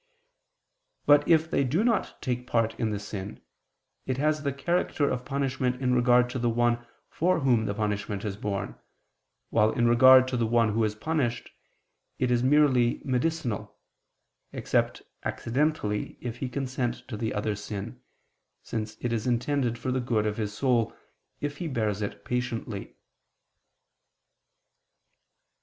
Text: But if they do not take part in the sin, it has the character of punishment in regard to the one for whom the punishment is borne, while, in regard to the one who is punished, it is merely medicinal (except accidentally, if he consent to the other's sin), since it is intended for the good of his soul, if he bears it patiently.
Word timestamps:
But 1.05 1.27
if 1.27 1.51
they 1.51 1.63
do 1.63 1.83
not 1.83 2.19
take 2.23 2.47
part 2.47 2.73
in 2.79 2.89
the 2.89 2.97
sin, 2.97 3.39
it 4.07 4.17
has 4.17 4.41
the 4.41 4.51
character 4.51 5.07
of 5.07 5.23
punishment 5.25 5.79
in 5.79 5.93
regard 5.93 6.27
to 6.31 6.39
the 6.39 6.49
one 6.49 6.83
for 7.07 7.41
whom 7.41 7.67
the 7.67 7.75
punishment 7.75 8.25
is 8.25 8.35
borne, 8.35 8.73
while, 9.51 9.69
in 9.71 9.87
regard 9.87 10.27
to 10.29 10.37
the 10.37 10.47
one 10.47 10.73
who 10.73 10.83
is 10.83 10.95
punished, 10.95 11.51
it 12.17 12.31
is 12.31 12.41
merely 12.41 13.03
medicinal 13.05 13.77
(except 14.51 15.03
accidentally, 15.23 16.17
if 16.19 16.37
he 16.37 16.49
consent 16.49 17.07
to 17.07 17.15
the 17.15 17.31
other's 17.31 17.63
sin), 17.63 18.01
since 18.63 18.97
it 19.01 19.13
is 19.13 19.27
intended 19.27 19.77
for 19.77 19.91
the 19.91 20.01
good 20.01 20.25
of 20.25 20.37
his 20.37 20.51
soul, 20.51 20.95
if 21.41 21.57
he 21.57 21.67
bears 21.67 22.01
it 22.01 22.25
patiently. 22.25 22.95